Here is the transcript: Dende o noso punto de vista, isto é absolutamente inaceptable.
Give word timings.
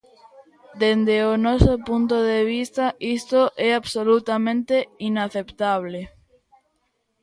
Dende 0.81 1.15
o 1.31 1.33
noso 1.47 1.73
punto 1.87 2.15
de 2.31 2.39
vista, 2.53 2.85
isto 3.17 3.41
é 3.67 3.69
absolutamente 3.79 4.75
inaceptable. 5.09 5.99